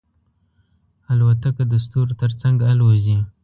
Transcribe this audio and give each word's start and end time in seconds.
الوتکه 1.11 1.63
د 1.71 1.73
ستورو 1.83 2.13
تر 2.21 2.31
څنګ 2.41 2.57
الوزي. 2.71 3.17